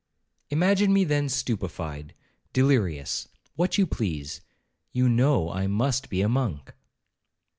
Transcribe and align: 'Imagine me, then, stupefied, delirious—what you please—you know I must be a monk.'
'Imagine 0.49 0.91
me, 0.91 1.03
then, 1.03 1.29
stupefied, 1.29 2.15
delirious—what 2.53 3.77
you 3.77 3.85
please—you 3.85 5.07
know 5.07 5.51
I 5.51 5.67
must 5.67 6.09
be 6.09 6.21
a 6.21 6.27
monk.' 6.27 6.73